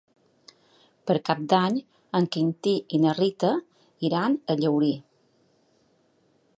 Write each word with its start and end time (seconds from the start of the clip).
Per 1.09 1.15
Cap 1.27 1.43
d'Any 1.53 1.77
en 2.21 2.27
Quintí 2.37 2.73
i 2.99 3.03
na 3.05 3.15
Rita 3.19 3.53
iran 4.09 4.41
a 4.41 4.57
Llaurí. 4.65 4.93